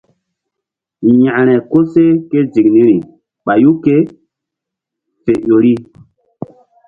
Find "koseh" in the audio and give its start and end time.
1.71-2.13